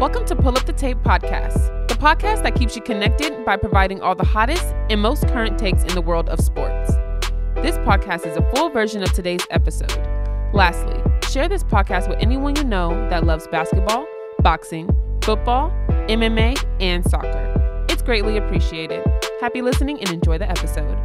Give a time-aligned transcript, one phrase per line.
[0.00, 4.00] Welcome to Pull Up the Tape Podcast, the podcast that keeps you connected by providing
[4.00, 6.92] all the hottest and most current takes in the world of sports.
[7.56, 9.92] This podcast is a full version of today's episode.
[10.54, 14.06] Lastly, share this podcast with anyone you know that loves basketball,
[14.38, 14.88] boxing,
[15.20, 15.70] football,
[16.08, 17.84] MMA, and soccer.
[17.90, 19.06] It's greatly appreciated.
[19.42, 20.96] Happy listening and enjoy the episode.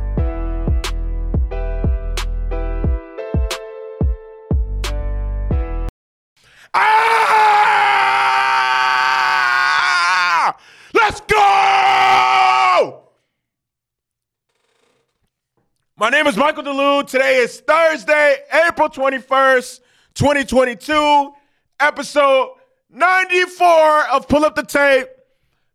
[6.74, 7.26] Ah!
[10.96, 13.02] Let's go!
[15.98, 17.08] My name is Michael DeLue.
[17.08, 18.36] Today is Thursday,
[18.68, 19.80] April 21st,
[20.16, 21.32] 2022,
[21.80, 22.50] episode
[22.90, 25.08] 94 of Pull Up the Tape.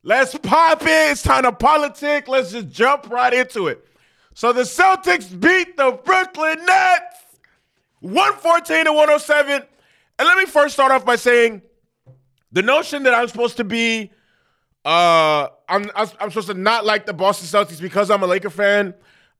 [0.02, 1.12] Let's pop it.
[1.12, 2.28] It's time to politic.
[2.28, 3.82] Let's just jump right into it.
[4.34, 7.24] So the Celtics beat the Brooklyn Nets
[8.00, 9.62] 114 to 107.
[10.18, 11.62] And let me first start off by saying
[12.52, 14.10] the notion that I'm supposed to be,
[14.84, 18.92] uh, I'm I'm supposed to not like the Boston Celtics because I'm a Laker fan.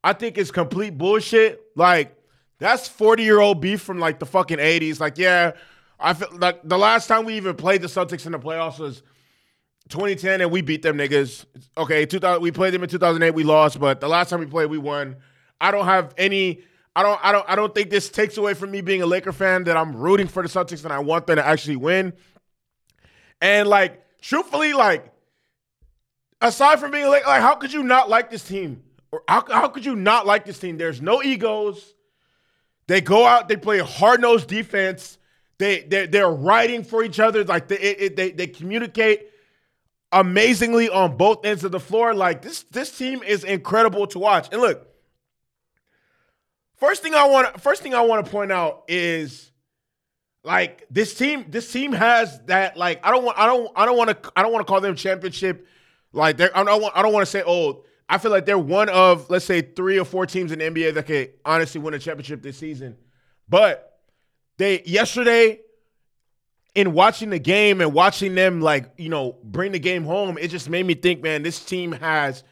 [0.02, 1.60] I think is complete bullshit.
[1.76, 2.16] Like
[2.58, 5.00] that's 40 year old beef from like the fucking 80s.
[5.00, 5.52] Like yeah,
[5.98, 9.02] I feel like the last time we even played the Celtics in the playoffs was
[9.90, 11.44] 2010 and we beat them niggas.
[11.76, 14.70] Okay, 2000 we played them in 2008, we lost, but the last time we played,
[14.70, 15.16] we won.
[15.60, 16.62] I don't have any.
[16.96, 17.20] I don't.
[17.22, 17.48] I don't.
[17.48, 20.26] I don't think this takes away from me being a Laker fan that I'm rooting
[20.26, 22.14] for the Celtics and I want them to actually win.
[23.42, 25.12] And like, truthfully, like,
[26.40, 28.82] aside from being like, like, how could you not like this team?
[29.28, 30.78] How, how could you not like this team?
[30.78, 31.94] There's no egos.
[32.86, 35.18] They go out, they play hard nosed defense.
[35.58, 37.44] They they they're riding for each other.
[37.44, 39.26] Like they it, they they communicate
[40.10, 42.14] amazingly on both ends of the floor.
[42.14, 44.48] Like this this team is incredible to watch.
[44.50, 44.88] And look,
[46.76, 49.52] first thing I want first thing I want to point out is
[50.42, 53.98] like this team this team has that like I don't want I don't I don't
[53.98, 55.66] want to I don't want to call them championship
[56.12, 58.88] like I don't want I don't want to say oh I feel like they're one
[58.88, 61.98] of let's say three or four teams in the NBA that could honestly win a
[61.98, 62.96] championship this season.
[63.48, 64.00] But
[64.58, 65.60] they yesterday
[66.74, 70.48] in watching the game and watching them like, you know, bring the game home, it
[70.48, 72.42] just made me think, man, this team has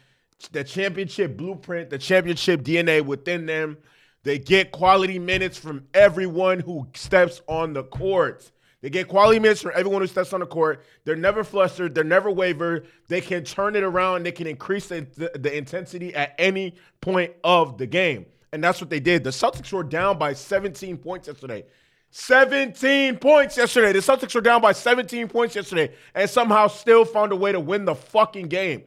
[0.53, 3.77] the championship blueprint, the championship DNA within them.
[4.23, 8.49] They get quality minutes from everyone who steps on the court.
[8.81, 10.83] They get quality minutes from everyone who steps on the court.
[11.03, 11.93] They're never flustered.
[11.93, 12.87] They're never wavered.
[13.09, 14.23] They can turn it around.
[14.23, 18.25] They can increase the, the, the intensity at any point of the game.
[18.53, 19.23] And that's what they did.
[19.23, 21.65] The Celtics were down by 17 points yesterday.
[22.11, 23.91] 17 points yesterday.
[23.91, 27.59] The Celtics were down by 17 points yesterday and somehow still found a way to
[27.59, 28.83] win the fucking game.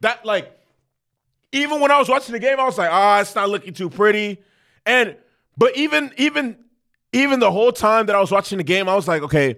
[0.00, 0.56] That, like,
[1.52, 3.90] even when I was watching the game, I was like, ah, it's not looking too
[3.90, 4.42] pretty.
[4.86, 5.16] And,
[5.58, 6.56] but even, even,
[7.14, 9.56] even the whole time that I was watching the game, I was like, okay,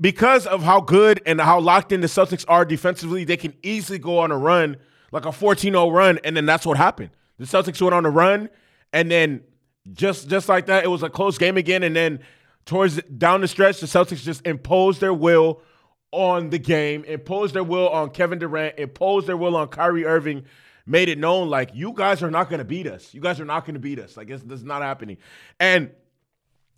[0.00, 3.98] because of how good and how locked in the Celtics are defensively, they can easily
[3.98, 4.76] go on a run,
[5.12, 6.18] like a 14 0 run.
[6.24, 7.10] And then that's what happened.
[7.38, 8.50] The Celtics went on a run,
[8.92, 9.42] and then
[9.92, 11.84] just just like that, it was a close game again.
[11.84, 12.18] And then
[12.66, 15.62] towards down the stretch, the Celtics just imposed their will
[16.10, 20.44] on the game, imposed their will on Kevin Durant, imposed their will on Kyrie Irving,
[20.86, 23.14] made it known like you guys are not going to beat us.
[23.14, 24.16] You guys are not going to beat us.
[24.16, 25.18] Like this is not happening.
[25.60, 25.92] And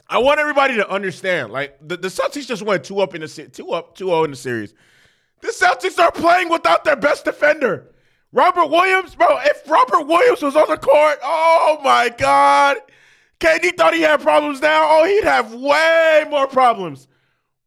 [0.08, 3.28] I want everybody to understand, like the, the Celtics just went two up in the
[3.28, 4.74] two up, two zero in the series.
[5.40, 7.92] The Celtics are playing without their best defender,
[8.32, 9.38] Robert Williams, bro.
[9.42, 12.78] If Robert Williams was on the court, oh my God,
[13.40, 14.80] KD thought he had problems now.
[14.84, 17.08] Oh, he'd have way more problems,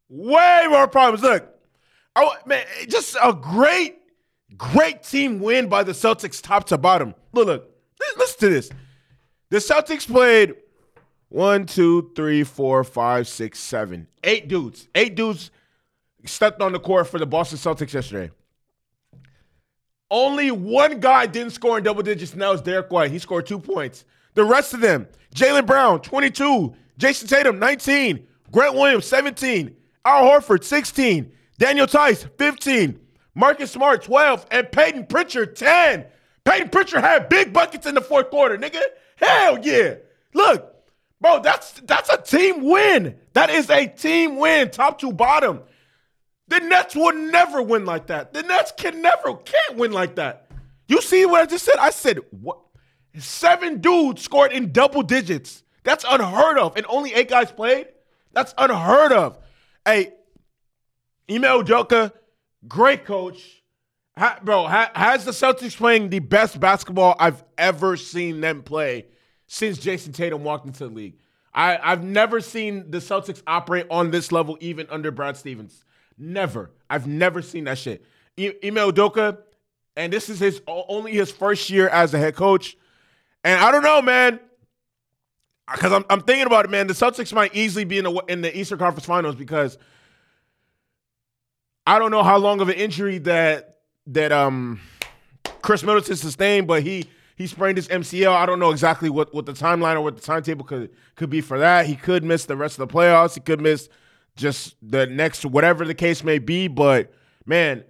[0.10, 1.24] way more problems.
[1.24, 1.48] Look,
[2.16, 3.98] oh man, just a great,
[4.56, 7.16] great team win by the Celtics, top to bottom.
[7.34, 7.70] Look, look,
[8.18, 8.70] listen to this.
[9.50, 10.56] The Celtics played
[11.34, 14.88] one, two, three, four, five, six, seven, eight dudes.
[14.94, 15.50] Eight dudes
[16.26, 18.32] stepped on the court for the Boston Celtics yesterday.
[20.12, 23.10] Only one guy didn't score in double digits, and that was Derrick White.
[23.10, 24.06] He scored two points.
[24.36, 30.64] The rest of them, Jaylen Brown, 22, Jayson Tatum, 19, Grant Williams, 17, Al Horford,
[30.64, 33.00] 16, Daniel Theis, 15,
[33.34, 36.06] Marcus Smart, 12, and Peyton Pritchard, 10.
[36.46, 38.82] Peyton Pritchard had big buckets in the fourth quarter, nigga.
[39.16, 39.96] Hell yeah.
[40.36, 40.73] Look,
[41.24, 43.16] Bro, that's that's a team win.
[43.32, 45.62] That is a team win, top to bottom.
[46.50, 48.34] The Nets will never win like that.
[48.34, 50.52] The Nets can never, can't win like that.
[50.90, 51.78] You see what I just said?
[51.80, 52.60] I said what?
[53.18, 55.64] Seven dudes scored in double digits.
[55.84, 56.76] That's unheard of.
[56.76, 57.88] And only eight guys played?
[58.34, 59.38] That's unheard of.
[59.86, 60.12] Hey,
[61.32, 62.12] Ime Udoka,
[62.68, 63.64] great coach.
[64.18, 69.06] Ha, bro, ha, has the Celtics playing the best basketball I've ever seen them play
[69.54, 71.14] since Jayson Tatum walked into the league.
[71.54, 75.86] I, I've never seen the Celtics operate on this level, even under Brad Stevens.
[76.18, 76.72] Never.
[76.90, 78.04] I've never seen that shit.
[78.36, 79.38] Ime Udoka,
[79.96, 82.76] and this is his only his first year as a head coach.
[83.44, 84.40] And I don't know, man,
[85.72, 86.88] because I'm, I'm thinking about it, man.
[86.88, 89.78] The Celtics might easily be in the in the Eastern Conference Finals because
[91.86, 94.82] I don't know how long of an injury that that um
[95.62, 97.06] Khris Middleton sustained, but he
[97.36, 98.34] he sprained his MCL.
[98.34, 101.42] I don't know exactly what, what the timeline or what the timetable could could be
[101.42, 101.86] for that.
[101.86, 103.34] He could miss the rest of the playoffs.
[103.34, 103.90] He could miss
[104.36, 106.68] just the next whatever the case may be.
[106.68, 107.14] But
[107.46, 107.84] man,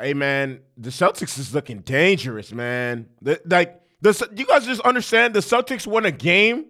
[0.00, 3.08] hey man, the Celtics is looking dangerous, man.
[3.22, 6.66] The, like the you guys just understand the Celtics won a game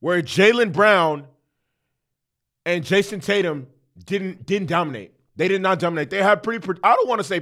[0.00, 1.26] where Jaylen Brown
[2.64, 3.66] and Jason Tatum
[4.04, 5.12] didn't didn't dominate.
[5.36, 6.10] They did not dominate.
[6.10, 6.66] They had pretty.
[6.82, 7.40] I don't want to say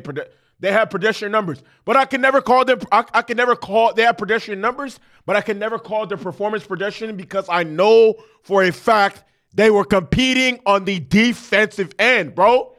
[0.58, 2.80] they have pedestrian numbers, but I can never call them.
[2.90, 6.18] I, I can never call they have pedestrian numbers, but I can never call their
[6.18, 12.34] performance pedestrian because I know for a fact they were competing on the defensive end,
[12.34, 12.74] bro.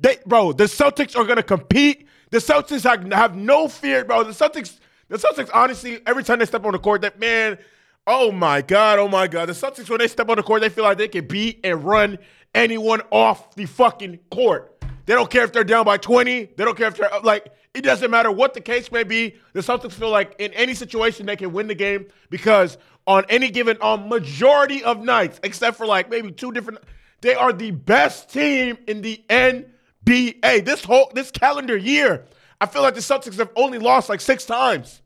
[0.00, 2.06] They, bro, the Celtics are gonna compete.
[2.30, 4.22] The Celtics have, have no fear, bro.
[4.24, 4.78] The Celtics,
[5.08, 7.58] the Celtics, honestly, every time they step on the court, that man,
[8.06, 10.70] oh my god, oh my god, the Celtics when they step on the court, they
[10.70, 12.18] feel like they can beat and run
[12.54, 14.71] anyone off the fucking court.
[15.06, 16.44] They don't care if they're down by 20.
[16.56, 19.36] They don't care if they're like, it doesn't matter what the case may be.
[19.52, 23.50] The Celtics feel like in any situation they can win the game because on any
[23.50, 26.80] given, on majority of nights, except for like maybe two different,
[27.20, 30.64] they are the best team in the NBA.
[30.64, 32.26] This whole, this calendar year,
[32.60, 35.00] I feel like the Celtics have only lost like six times.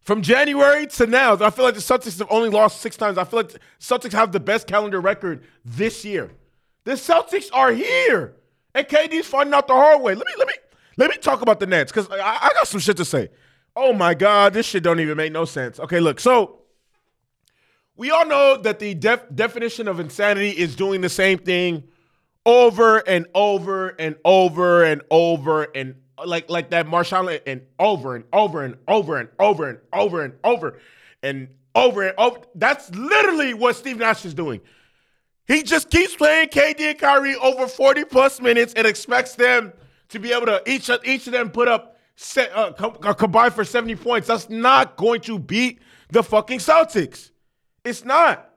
[0.00, 3.18] From January to now, I feel like the Celtics have only lost six times.
[3.18, 6.30] I feel like Celtics have the best calendar record this year.
[6.84, 8.36] The Celtics are here,
[8.74, 10.14] and KD's finding out the hard way.
[10.14, 10.54] Let me let me
[10.96, 13.30] let me talk about the Nets because I, I got some shit to say.
[13.76, 15.78] Oh my God, this shit don't even make no sense.
[15.78, 16.60] Okay, look, so
[17.96, 21.84] we all know that the def- definition of insanity is doing the same thing
[22.46, 28.24] over and over and over and over and like like that Marshall and over and
[28.32, 30.80] over and over and over and over and over
[31.22, 32.40] and over and over.
[32.54, 34.60] That's literally what Steve Nash is doing.
[35.50, 39.72] He just keeps playing KD and Kyrie over 40 plus minutes and expects them
[40.10, 42.70] to be able to each each of them put up set, uh,
[43.14, 44.28] combined for 70 points.
[44.28, 45.80] That's not going to beat
[46.10, 47.32] the fucking Celtics.
[47.84, 48.48] It's not.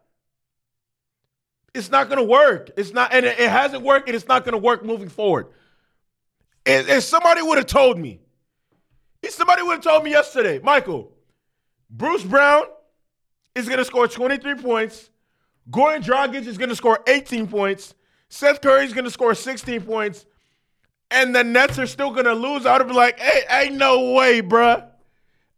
[1.74, 2.70] It's not going to work.
[2.78, 5.48] It's not, and it, it hasn't worked, and it's not going to work moving forward.
[6.64, 8.22] If, if somebody would have told me,
[9.24, 11.12] if somebody would have told me yesterday, Michael,
[11.90, 12.66] Bruce Brown
[13.56, 15.10] is going to score 23 points,
[15.70, 17.96] Goran Dragic is going to score 18 points,
[18.30, 20.26] Seth Curry is going to score 16 points,
[21.12, 24.14] and the Nets are still going to lose, I would be like, hey, ain't no
[24.14, 24.88] way, bruh.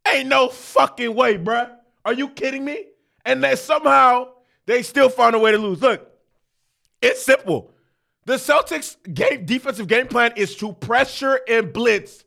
[0.07, 1.71] Ain't no fucking way, bruh.
[2.03, 2.85] Are you kidding me?
[3.25, 4.29] And that somehow
[4.65, 5.81] they still find a way to lose.
[5.81, 6.11] Look,
[7.01, 7.71] it's simple.
[8.25, 12.23] The Celtics game defensive game plan is to pressure and blitz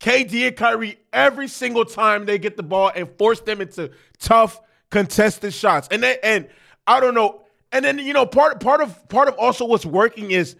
[0.00, 4.60] KD and Kyrie every single time they get the ball and force them into tough
[4.90, 5.88] contested shots.
[5.90, 6.48] And then, and
[6.86, 7.42] I don't know.
[7.72, 10.56] And then you know part part of part of also what's working is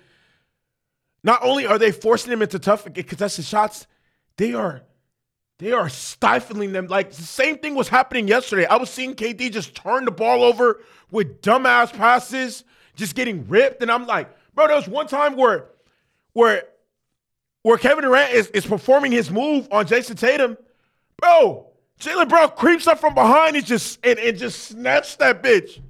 [1.22, 3.86] not only are they forcing them into tough contested shots,
[4.36, 4.82] they are
[5.58, 6.88] they are stifling them.
[6.88, 8.66] Like the same thing was happening yesterday.
[8.66, 10.80] I was seeing KD just turn the ball over
[11.10, 12.64] with dumbass passes,
[12.96, 15.66] just getting ripped, and I'm like, Bro, there was one time where
[16.32, 16.64] where
[17.62, 20.56] where Kevin Durant is, is performing his move on Jayson Tatum.
[21.16, 25.80] Bro, Jaylen Brown creeps up from behind and just and, and just snatched that bitch.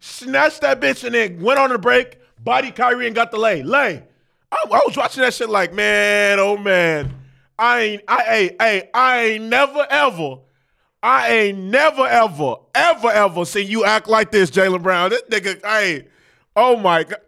[0.00, 3.62] Snatched that bitch and then went on the break, body Kyrie and got the lay.
[3.62, 4.02] Lay.
[4.50, 7.14] I, I was watching that shit like, man, oh man.
[7.58, 10.38] I ain't, I ain't, I, I ain't never ever,
[11.02, 15.10] I ain't never ever, ever, ever seen you act like this, Jaylen Brown.
[15.10, 16.08] This nigga, hey,
[16.56, 17.20] oh my God.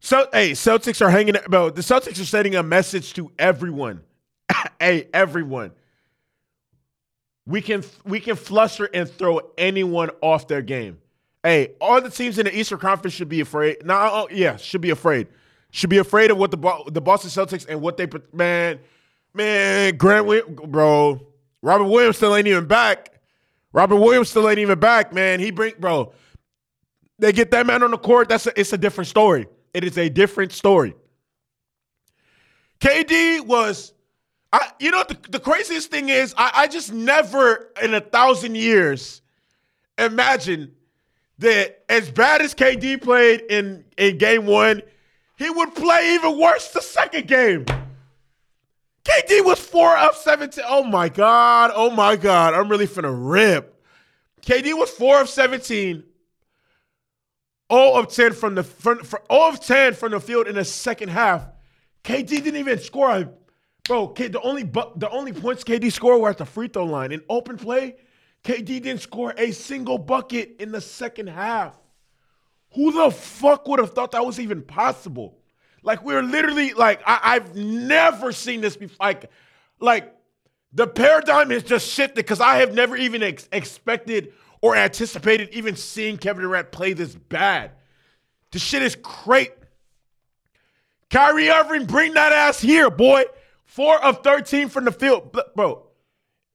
[0.00, 1.34] So, hey, Celtics are hanging.
[1.48, 4.00] Bro, the Celtics are sending a message to everyone.
[4.80, 5.72] hey, everyone.
[7.48, 10.98] We can we can fluster and throw anyone off their game.
[11.42, 13.78] Hey, all the teams in the Eastern Conference should be afraid.
[13.86, 15.28] No, nah, oh, yeah, should be afraid.
[15.70, 18.78] Should be afraid of what the the Boston Celtics and what they man,
[19.32, 21.26] man, Grant, bro,
[21.62, 23.18] Robert Williams still ain't even back.
[23.72, 25.40] Robert Williams still ain't even back, man.
[25.40, 26.12] He bring, bro.
[27.18, 28.28] They get that man on the court.
[28.28, 29.48] That's a, it's a different story.
[29.72, 30.94] It is a different story.
[32.80, 33.94] KD was,
[34.52, 38.56] I, you know, the, the craziest thing is, I, I just never in a thousand
[38.56, 39.20] years
[39.98, 40.74] imagine
[41.38, 44.82] that as bad as KD played in, in game one,
[45.36, 47.64] he would play even worse the second game.
[49.04, 50.64] KD was four of 17.
[50.66, 51.70] Oh my God.
[51.74, 52.54] Oh my God.
[52.54, 53.74] I'm really finna rip.
[54.42, 56.04] KD was four of 17
[57.70, 60.64] 0 of 10 from the from, from 0 of 10 from the field in the
[60.64, 61.46] second half.
[62.04, 63.28] KD didn't even score.
[63.88, 67.10] Bro, the only the only points KD scored were at the free throw line.
[67.10, 67.96] In open play,
[68.44, 71.74] KD didn't score a single bucket in the second half.
[72.74, 75.38] Who the fuck would have thought that was even possible?
[75.82, 78.96] Like we're literally like I, have never seen this before.
[79.00, 79.30] Like,
[79.80, 80.14] like
[80.74, 85.76] the paradigm has just shifted because I have never even ex- expected or anticipated even
[85.76, 87.70] seeing Kevin Durant play this bad.
[88.50, 89.52] The shit is great.
[91.08, 93.24] Kyrie Irving, bring that ass here, boy.
[93.68, 95.36] Four of 13 from the field.
[95.54, 95.86] Bro,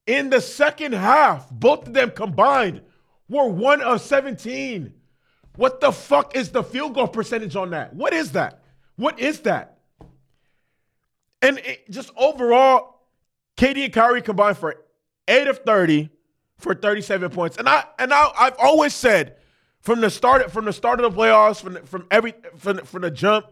[0.04, 2.82] in the second half, both of them combined
[3.28, 4.92] were one of 17.
[5.54, 7.94] What the fuck is the field goal percentage on that?
[7.94, 8.64] What is that?
[8.96, 9.78] What is that?
[11.40, 12.96] And it, just overall,
[13.56, 14.74] KD and Kyrie combined for
[15.28, 16.10] 8 of 30
[16.58, 17.56] for 37 points.
[17.58, 19.36] And I and I, I've always said
[19.80, 23.10] from the start from the start of the playoffs, from from every from, from the
[23.12, 23.46] jump,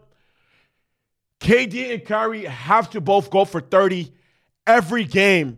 [1.43, 4.11] KD and Kyrie have to both go for 30
[4.65, 5.57] every game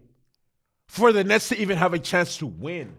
[0.88, 2.98] for the Nets to even have a chance to win.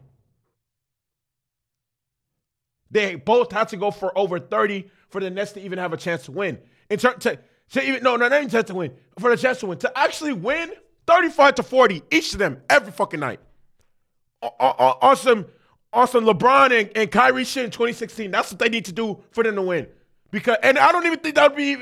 [2.93, 5.97] They both have to go for over 30 for the Nets to even have a
[5.97, 6.61] chance to win.
[6.88, 7.37] In turn, to,
[7.73, 8.93] to even no, no, not even chance to win.
[9.19, 10.71] For the chance to win, to actually win
[11.09, 13.40] 35 to 40 each of them every fucking night.
[14.43, 15.47] Awesome,
[15.93, 16.25] awesome.
[16.25, 18.31] LeBron and, and Kyrie shit in 2016.
[18.31, 19.88] That's what they need to do for them to win.
[20.30, 21.76] Because and I don't even think that would be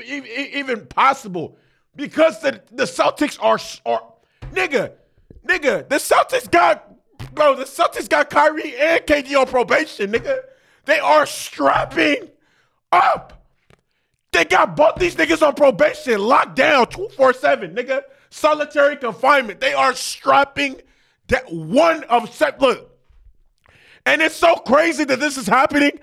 [0.53, 1.57] even, possible
[1.95, 4.03] because the, the Celtics are are
[4.53, 4.91] nigga,
[5.45, 5.87] nigga.
[5.89, 6.93] The Celtics got
[7.33, 7.55] bro.
[7.55, 10.39] The Celtics got Kyrie and KD on probation, nigga.
[10.85, 12.29] They are strapping
[12.91, 13.47] up.
[14.31, 18.01] They got both these niggas on probation, locked down 247, nigga.
[18.29, 19.61] Solitary confinement.
[19.61, 20.81] They are strapping
[21.27, 22.59] that one of set.
[22.59, 22.91] Look,
[24.05, 25.99] and it's so crazy that this is happening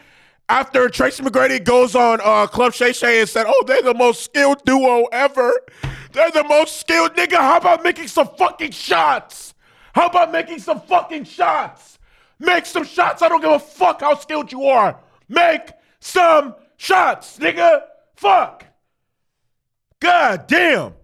[0.49, 4.23] after Tracy McGrady goes on uh, Club Shay Shay and said, "Oh, they're the most
[4.23, 5.53] skilled duo ever.
[6.13, 7.37] They're the most skilled nigga.
[7.37, 9.55] How about making some fucking shots?
[9.95, 11.99] How about making some fucking shots?
[12.39, 13.23] Make some shots.
[13.23, 14.99] I don't give a fuck how skilled you are.
[15.29, 15.71] Make
[16.01, 17.83] some shots, nigga.
[18.17, 18.67] Fuck.
[20.01, 20.95] God damn.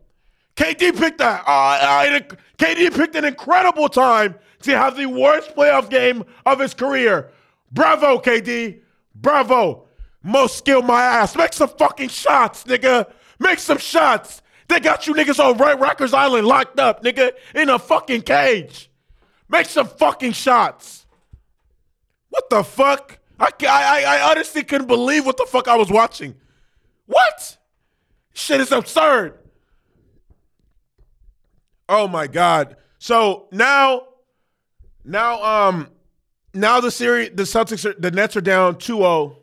[0.56, 1.44] KD picked that.
[1.46, 2.20] Uh, uh,
[2.58, 7.30] KD picked an incredible time to have the worst playoff game of his career.
[7.70, 8.80] Bravo, KD.
[9.20, 9.88] Bravo.
[10.22, 11.36] Most skill my ass.
[11.36, 13.10] Make some fucking shots, nigga.
[13.38, 14.42] Make some shots.
[14.68, 18.90] They got you niggas on right Rikers Island locked up, nigga, in a fucking cage.
[19.48, 21.06] Make some fucking shots.
[22.28, 23.18] What the fuck?
[23.40, 26.34] I, I, I honestly couldn't believe what the fuck I was watching.
[27.06, 27.56] What?
[28.34, 29.38] Shit is absurd.
[31.88, 32.76] Oh my god.
[32.98, 34.08] So now,
[35.04, 35.88] now, um,
[36.60, 39.36] now the series, the Celtics, are, the Nets are down 2-0.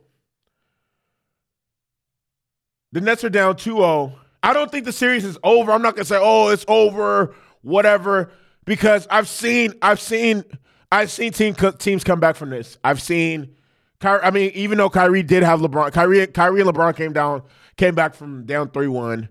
[2.91, 4.13] The Nets are down 2-0.
[4.41, 5.71] I don't think the series is over.
[5.71, 8.31] I'm not gonna say, oh, it's over, whatever,
[8.65, 10.43] because I've seen, I've seen,
[10.91, 12.77] I've seen team, teams come back from this.
[12.83, 13.55] I've seen,
[14.01, 17.41] I mean, even though Kyrie did have LeBron, Kyrie, Kyrie and LeBron came down,
[17.75, 19.29] came back from down 3-1.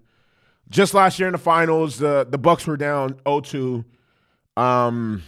[0.68, 3.84] Just last year in the finals, the the Bucks were down 0-2.
[4.56, 5.22] Um,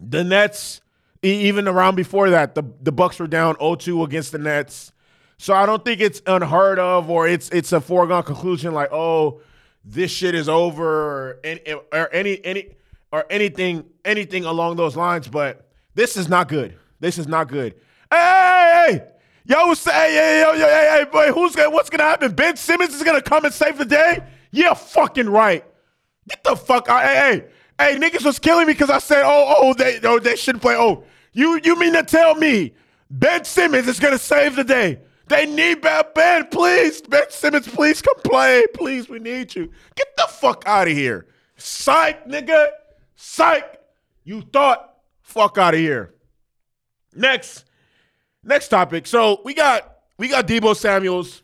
[0.00, 0.80] the Nets,
[1.22, 4.92] even around before that, the, the Bucks were down 0-2 against the Nets.
[5.38, 9.40] So I don't think it's unheard of or it's it's a foregone conclusion like, oh,
[9.84, 12.76] this shit is over or any or any any
[13.10, 15.28] or anything anything along those lines.
[15.28, 16.76] But this is not good.
[17.00, 17.74] This is not good.
[18.10, 19.10] Hey, hey, hey.
[19.46, 22.32] Yo, say, hey, hey, yo, yo, hey, hey, boy, who's gonna, what's gonna happen?
[22.32, 24.22] Ben Simmons is gonna come and save the day?
[24.50, 25.64] Yeah, fucking right.
[26.28, 27.02] Get the fuck out.
[27.02, 27.46] Hey, hey,
[27.80, 30.76] hey, niggas was killing me because I said, oh, oh, they, oh, they shouldn't play.
[30.76, 32.74] Oh, you, you mean to tell me
[33.10, 35.00] Ben Simmons is gonna save the day?
[35.28, 39.08] They need Ben, Ben, please, Ben Simmons, please come play, please.
[39.08, 39.70] We need you.
[39.94, 42.66] Get the fuck out of here, psych, nigga,
[43.16, 43.80] psych.
[44.24, 46.14] You thought, fuck out of here.
[47.14, 47.64] Next,
[48.44, 49.06] next topic.
[49.06, 51.42] So we got we got Deebo Samuel's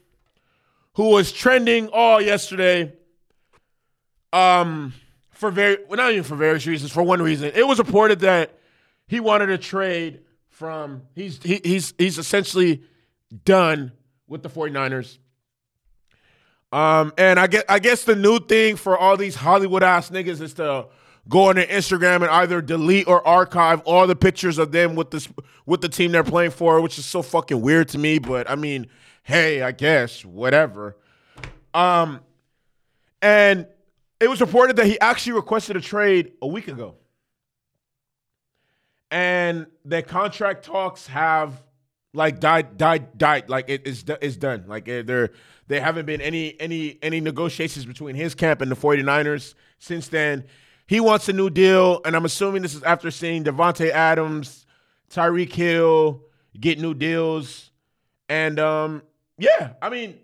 [0.95, 2.93] who was trending all yesterday.
[4.33, 4.95] Um,
[5.37, 6.93] for very well, not even for various reasons.
[6.93, 8.59] For one reason, it was reported that
[9.07, 12.83] he wanted to trade from he's he, he's he's essentially
[13.45, 13.93] done
[14.27, 15.19] with the 49ers.
[16.73, 20.41] Um, and I guess I guess the new thing for all these Hollywood ass niggas
[20.41, 20.87] is to
[21.29, 25.11] go on their Instagram and either delete or archive all the pictures of them with
[25.11, 25.29] this
[25.67, 28.19] with the team they're playing for, which is so fucking weird to me.
[28.19, 28.87] But I mean,
[29.23, 30.97] hey, I guess whatever.
[31.75, 32.21] Um,
[33.21, 33.67] and
[34.21, 36.95] it was reported that he actually requested a trade a week ago,
[39.11, 41.63] and the contract talks have
[42.17, 43.49] like died, died, died.
[43.49, 44.65] Like it is, it's done.
[44.67, 45.31] Like there,
[45.69, 50.45] there haven't been any, any, any negotiations between his camp and the 49ers since then.
[50.87, 54.67] He wants a new deal, and I'm assuming this is after seeing Davante Adams,
[55.11, 56.23] Tyreek Hill
[56.59, 57.71] get new deals,
[58.29, 59.03] and um,
[59.37, 60.19] yeah, I mean,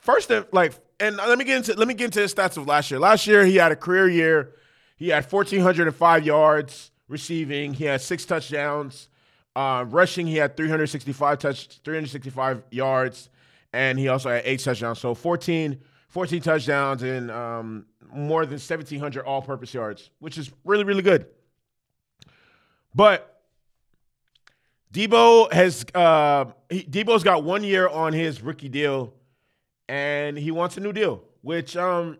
[0.00, 2.90] first, like, and let me get into let me get into the stats of last
[2.90, 3.00] year.
[3.00, 4.54] Last year, he had a career year.
[4.96, 7.72] He had 1,405 yards receiving.
[7.72, 9.08] He had six touchdowns.
[9.56, 13.30] Uh, rushing, he had 365 touch, 365 yards,
[13.72, 15.00] and he also had eight touchdowns.
[15.00, 21.02] So 14, 14 touchdowns and um, more than 1,700 all-purpose yards, which is really, really
[21.02, 21.26] good.
[22.94, 23.42] But
[24.92, 29.14] Deebo has uh, he, Deebo's got one year on his rookie deal,
[29.90, 32.16] and he wants a new deal, which um,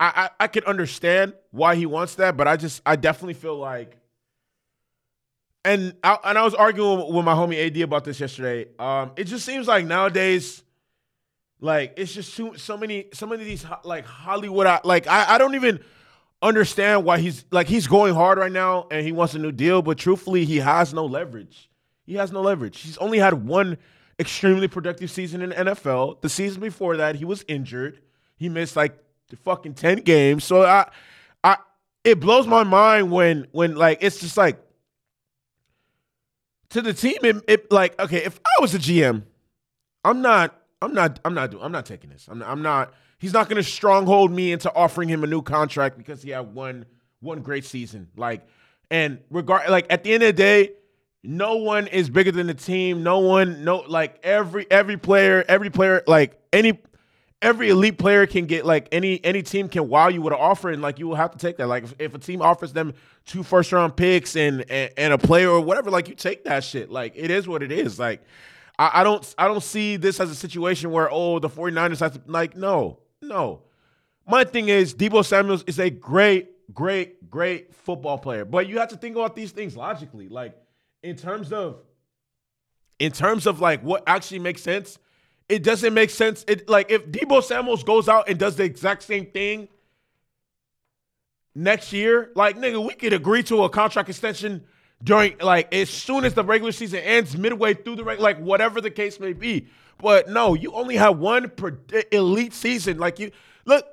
[0.00, 3.58] I, I I could understand why he wants that, but I just I definitely feel
[3.58, 3.98] like,
[5.62, 8.68] and I, and I was arguing with my homie AD about this yesterday.
[8.78, 10.62] Um, it just seems like nowadays
[11.60, 15.38] like it's just too so many so many of these like Hollywood like I, I
[15.38, 15.80] don't even
[16.40, 19.82] understand why he's like he's going hard right now and he wants a new deal,
[19.82, 21.68] but truthfully he has no leverage.
[22.06, 22.80] He has no leverage.
[22.80, 23.76] He's only had one
[24.18, 26.20] extremely productive season in NFL.
[26.20, 28.00] The season before that, he was injured.
[28.36, 28.96] He missed like
[29.28, 30.44] the fucking 10 games.
[30.44, 30.88] So I
[31.42, 31.56] I
[32.04, 34.58] it blows my mind when when like it's just like
[36.70, 39.22] to the team it, it like okay, if I was a GM,
[40.04, 41.20] I'm not I'm not.
[41.24, 41.62] I'm not doing.
[41.62, 42.28] I'm not taking this.
[42.30, 42.38] I'm.
[42.38, 42.94] Not, I'm not.
[43.18, 46.54] He's not going to stronghold me into offering him a new contract because he had
[46.54, 46.84] one
[47.20, 48.08] one great season.
[48.16, 48.46] Like,
[48.90, 50.72] and regard like at the end of the day,
[51.26, 53.02] no one is bigger than the team.
[53.02, 53.64] No one.
[53.64, 56.78] No like every every player every player like any
[57.42, 60.70] every elite player can get like any any team can wow you with an offer
[60.70, 61.66] and like you will have to take that.
[61.66, 65.18] Like if, if a team offers them two first round picks and, and and a
[65.18, 66.90] player or whatever, like you take that shit.
[66.90, 67.98] Like it is what it is.
[67.98, 68.22] Like
[68.78, 72.12] I, I don't I don't see this as a situation where oh the 49ers have
[72.14, 73.62] to like no no.
[74.28, 78.88] My thing is Deebo Samuels is a great great great football player, but you have
[78.90, 80.28] to think about these things logically.
[80.28, 80.56] Like
[81.06, 81.78] in terms of
[82.98, 84.98] in terms of like what actually makes sense,
[85.48, 86.44] it doesn't make sense.
[86.48, 89.68] It like if Deebo Samuels goes out and does the exact same thing
[91.54, 94.64] next year, like nigga, we could agree to a contract extension
[95.02, 98.80] during like as soon as the regular season ends, midway through the regular, like whatever
[98.80, 99.68] the case may be.
[99.98, 101.52] But no, you only have one
[102.10, 102.98] elite season.
[102.98, 103.30] Like you
[103.64, 103.86] look,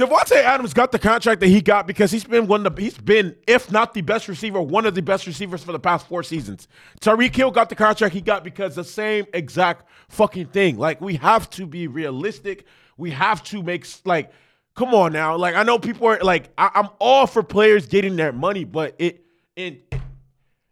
[0.00, 2.96] Davante Adams got the contract that he got because he's been one of the, he's
[2.96, 6.22] been, if not the best receiver, one of the best receivers for the past four
[6.22, 6.68] seasons.
[7.02, 10.78] Tyreek Hill got the contract he got because the same exact fucking thing.
[10.78, 12.64] Like we have to be realistic.
[12.96, 14.32] We have to make like,
[14.74, 15.36] come on now.
[15.36, 18.94] Like I know people are like, I, I'm all for players getting their money, but
[18.98, 19.22] it
[19.54, 19.80] and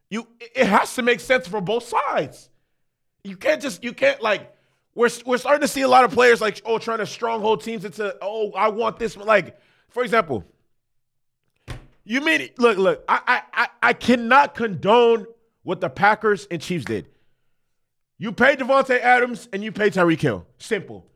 [0.08, 2.48] you it has to make sense for both sides.
[3.24, 4.54] You can't just you can't like
[4.98, 7.84] we're we're starting to see a lot of players like oh trying to stronghold teams
[7.84, 9.56] into oh I want this like
[9.88, 10.44] for example.
[12.02, 12.58] You mean it?
[12.58, 15.26] look look I I I cannot condone
[15.62, 17.08] what the Packers and Chiefs did.
[18.18, 20.44] You pay Davante Adams and you pay Tyreek Hill.
[20.58, 21.06] Simple.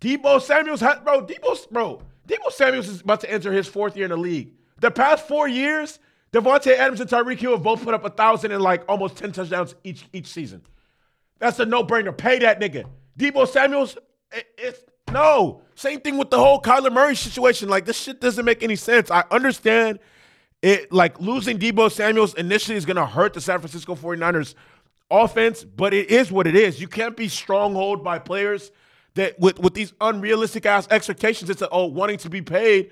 [0.00, 1.24] Deebo Samuels, bro.
[1.24, 2.02] Deebo, bro.
[2.26, 4.54] Deebo Samuels is about to enter his fourth year in the league.
[4.80, 6.00] The past four years,
[6.32, 9.30] Davante Adams and Tyreek Hill have both put up a thousand and like almost 10
[9.30, 10.62] touchdowns each each season.
[11.38, 12.16] That's a no-brainer.
[12.16, 12.86] Pay that nigga.
[13.18, 13.96] Deebo Samuels,
[14.32, 15.62] it, it's no.
[15.74, 17.68] Same thing with the whole Kyler Murray situation.
[17.68, 19.10] Like this shit doesn't make any sense.
[19.10, 19.98] I understand
[20.62, 24.54] it like losing Deebo Samuels initially is gonna hurt the San Francisco 49ers
[25.10, 26.80] offense, but it is what it is.
[26.80, 28.70] You can't be stronghold by players
[29.14, 32.90] that with, with these unrealistic ass expectations it's a, oh wanting to be paid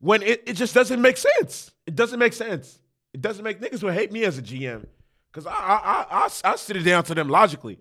[0.00, 1.70] when it, it just doesn't make sense.
[1.86, 2.78] It doesn't make sense.
[3.12, 4.86] It doesn't make niggas would hate me as a GM
[5.32, 7.78] because I I, I I I sit it down to them logically.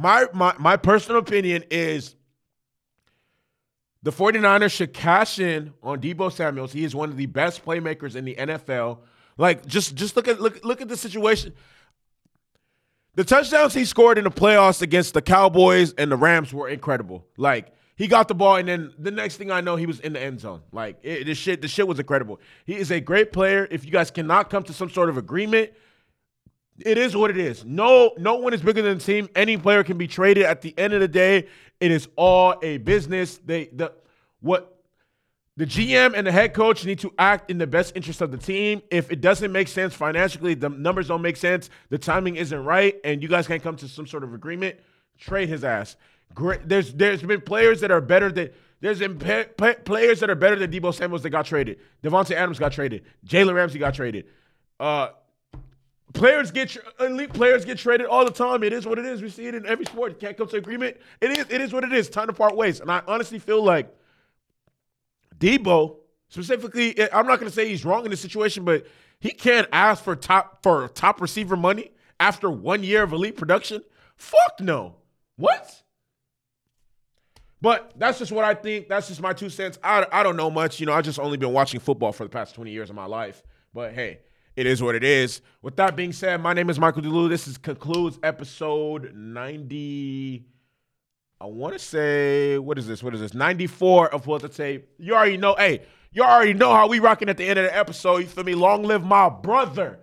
[0.00, 0.26] My
[0.58, 2.14] my personal opinion is
[4.02, 6.72] the 49ers should cash in on Deebo Samuels.
[6.72, 9.00] He is one of the best playmakers in the NFL.
[9.36, 11.52] Like just just look at look look at the situation.
[13.14, 17.26] The touchdowns he scored in the playoffs against the Cowboys and the Rams were incredible.
[17.36, 20.14] Like he got the ball, and then the next thing I know, he was in
[20.14, 20.62] the end zone.
[20.72, 22.40] Like it, the shit, the shit was incredible.
[22.64, 23.68] He is a great player.
[23.70, 25.72] If you guys cannot come to some sort of agreement,
[26.84, 27.64] it is what it is.
[27.64, 29.28] No, no one is bigger than the team.
[29.34, 30.44] Any player can be traded.
[30.44, 31.46] At the end of the day,
[31.80, 33.38] it is all a business.
[33.38, 33.92] They the
[34.40, 34.80] what
[35.56, 38.38] the GM and the head coach need to act in the best interest of the
[38.38, 38.82] team.
[38.90, 42.94] If it doesn't make sense financially, the numbers don't make sense, the timing isn't right,
[43.04, 44.78] and you guys can't come to some sort of agreement,
[45.18, 45.96] trade his ass.
[46.34, 46.68] Great.
[46.68, 50.70] There's there's been players that are better than there's pe- players that are better than
[50.70, 51.78] Deebo Samuels that got traded.
[52.02, 53.02] Davante Adams got traded.
[53.26, 54.26] Jalen Ramsey got traded.
[54.78, 55.08] Uh,
[56.12, 58.62] Players get elite players get traded all the time.
[58.62, 59.22] It is what it is.
[59.22, 60.18] We see it in every sport.
[60.18, 60.96] Can't come to agreement.
[61.20, 62.08] It is it is what it is.
[62.08, 62.80] Time to part ways.
[62.80, 63.94] And I honestly feel like
[65.38, 65.96] Deebo
[66.28, 68.86] specifically, eh, I'm not gonna say he's wrong in this situation, but
[69.20, 73.82] he can't ask for top for top receiver money after one year of elite production.
[74.16, 74.96] Fuck no.
[75.36, 75.82] What?
[77.62, 78.88] But that's just what I think.
[78.88, 79.78] That's just my two cents.
[79.84, 80.80] I, I don't know much.
[80.80, 83.04] You know, I just only been watching football for the past 20 years of my
[83.04, 83.42] life.
[83.74, 84.20] But hey,
[84.60, 85.40] it is what it is.
[85.62, 87.30] With that being said, my name is Michael DeLu.
[87.30, 90.44] This is concludes episode 90.
[91.40, 93.02] I want to say, what is this?
[93.02, 93.32] What is this?
[93.32, 94.86] 94 of What to Tape.
[94.98, 95.80] You already know, hey,
[96.12, 98.18] you already know how we rocking at the end of the episode.
[98.18, 98.54] You feel me?
[98.54, 99.98] Long live my brother.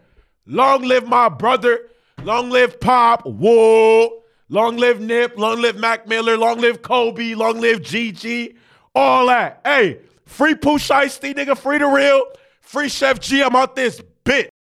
[0.47, 1.79] Long live my brother.
[2.23, 3.27] Long live Pop.
[3.27, 4.23] Whoa.
[4.49, 5.37] Long live Nip.
[5.37, 6.35] Long live Mac Miller.
[6.35, 7.35] Long live Kobe.
[7.35, 8.55] Long live GG.
[8.95, 9.61] All that.
[9.63, 11.55] Hey, free Pooh Shiesty, nigga.
[11.55, 12.23] Free the real.
[12.61, 13.43] Free Chef G.
[13.43, 14.56] I'm out this bit.